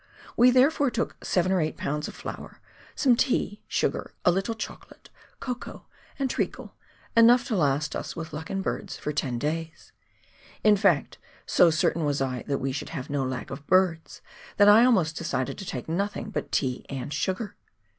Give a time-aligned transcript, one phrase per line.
[0.35, 2.59] We therefore took seven or eight pounds of flour,
[2.95, 5.85] some tea, sugar, a little chocolate, cocoa,
[6.17, 6.75] and treacle—
[7.15, 9.91] enough to last us, with luck in birds, for ten days;
[10.63, 14.23] in fact, so certain was I that we should have no lack of birds,
[14.57, 17.55] that I almost decided to take nothing but tea and sugar.